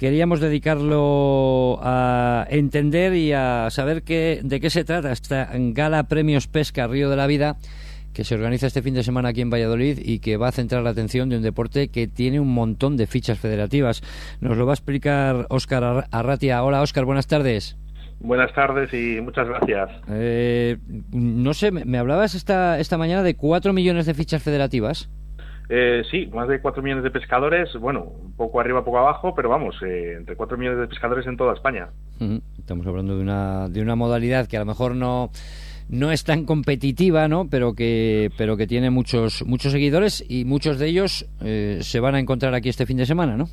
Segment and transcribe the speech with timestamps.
[0.00, 6.48] queríamos dedicarlo a entender y a saber qué, de qué se trata esta Gala Premios
[6.48, 7.58] Pesca Río de la Vida
[8.14, 10.82] que se organiza este fin de semana aquí en Valladolid y que va a centrar
[10.82, 14.00] la atención de un deporte que tiene un montón de fichas federativas.
[14.40, 16.64] Nos lo va a explicar Óscar Arratia.
[16.64, 17.76] Hola Óscar, buenas tardes.
[18.20, 19.90] Buenas tardes y muchas gracias.
[20.08, 20.78] Eh,
[21.12, 25.10] no sé, me hablabas esta, esta mañana de cuatro millones de fichas federativas.
[25.72, 29.48] Eh, sí, más de cuatro millones de pescadores, bueno, un poco arriba, poco abajo, pero
[29.48, 31.90] vamos, eh, entre cuatro millones de pescadores en toda España.
[32.58, 35.30] Estamos hablando de una, de una modalidad que a lo mejor no
[35.88, 37.48] no es tan competitiva, ¿no?
[37.48, 42.14] Pero que, pero que tiene muchos, muchos seguidores y muchos de ellos eh, se van
[42.14, 43.48] a encontrar aquí este fin de semana, ¿no?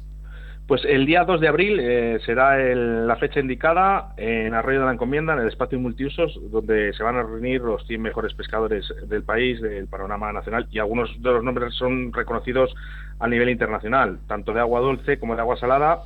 [0.67, 4.91] Pues el día 2 de abril eh, será la fecha indicada en Arroyo de la
[4.91, 9.23] Encomienda, en el espacio multiusos, donde se van a reunir los 100 mejores pescadores del
[9.23, 12.75] país, del panorama nacional, y algunos de los nombres son reconocidos
[13.17, 16.03] a nivel internacional, tanto de agua dulce como de agua salada,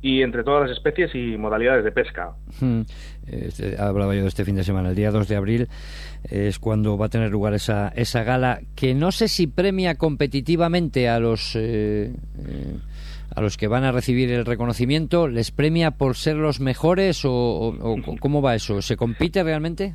[0.00, 2.34] y entre todas las especies y modalidades de pesca.
[3.26, 5.68] Este, hablaba yo de este fin de semana, el día 2 de abril
[6.30, 11.08] es cuando va a tener lugar esa, esa gala que no sé si premia competitivamente
[11.08, 12.12] a los eh,
[13.34, 17.74] a los que van a recibir el reconocimiento, les premia por ser los mejores o
[18.20, 19.94] cómo va eso, ¿se compite realmente?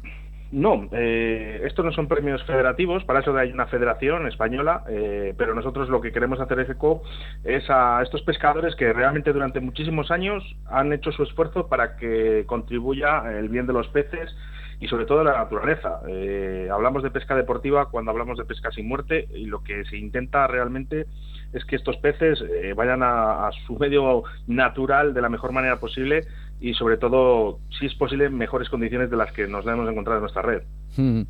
[0.52, 5.54] No, eh, estos no son premios federativos, para eso hay una federación española, eh, pero
[5.54, 7.04] nosotros lo que queremos hacer eco
[7.44, 12.46] es a estos pescadores que realmente durante muchísimos años han hecho su esfuerzo para que
[12.48, 14.36] contribuya el bien de los peces
[14.80, 16.00] y sobre todo la naturaleza.
[16.08, 19.98] Eh, hablamos de pesca deportiva cuando hablamos de pesca sin muerte y lo que se
[19.98, 21.06] intenta realmente
[21.54, 26.26] es que estos peces eh, vayan a, su medio natural de la mejor manera posible
[26.62, 30.18] y sobre todo, si es posible, en mejores condiciones de las que nos debemos encontrar
[30.18, 30.62] en nuestra red.
[30.96, 31.22] Hmm.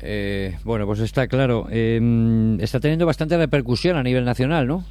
[0.00, 1.66] Eh, bueno, pues está claro.
[1.70, 4.84] Em, está teniendo bastante repercusión a nivel nacional, ¿no?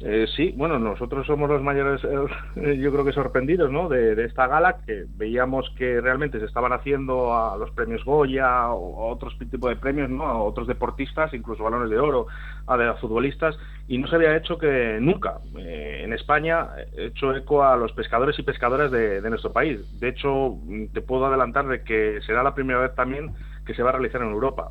[0.00, 3.88] Eh, sí, bueno, nosotros somos los mayores, eh, yo creo que sorprendidos, ¿no?
[3.88, 9.10] De, esta gala que veíamos que realmente se estaban haciendo a los premios Goya o
[9.10, 10.24] otros tipos de premios, ¿no?
[10.24, 12.26] A otros deportistas, incluso balones de oro,
[12.66, 13.56] a, de, futbolistas,
[13.88, 18.38] y no se había hecho que nunca eh, en España hecho eco a los pescadores
[18.38, 19.80] y pescadoras de, nuestro país.
[19.98, 20.58] De hecho,
[20.92, 23.32] te puedo adelantar de que será la primera vez también
[23.64, 24.68] que se va a realizar en Europa.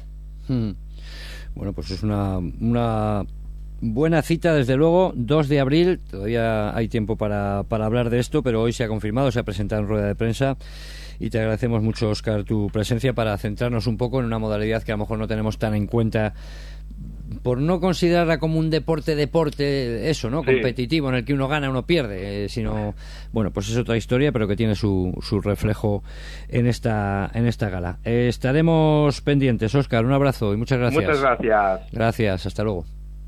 [0.48, 0.72] Hmm.
[1.56, 3.24] Bueno, pues es una, una
[3.82, 6.00] Buena cita, desde luego, 2 de abril.
[6.10, 9.44] Todavía hay tiempo para, para hablar de esto, pero hoy se ha confirmado, se ha
[9.44, 10.58] presentado en rueda de prensa.
[11.20, 14.92] Y te agradecemos mucho, Oscar, tu presencia para centrarnos un poco en una modalidad que
[14.92, 16.34] a lo mejor no tenemos tan en cuenta.
[17.42, 21.72] Por no considerarla como un deporte deporte eso no competitivo en el que uno gana
[21.72, 22.94] uno pierde eh, sino
[23.34, 26.04] bueno pues es otra historia pero que tiene su, su reflejo
[26.50, 27.98] en esta en esta gala.
[28.04, 31.04] Estaremos pendientes Oscar un abrazo y muchas gracias.
[31.04, 31.92] Muchas gracias.
[31.92, 32.86] Gracias hasta luego